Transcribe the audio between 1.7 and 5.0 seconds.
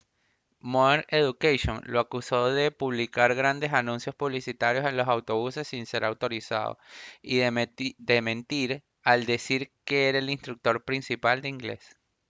lo acusó de publicar grandes anuncios publicitarios en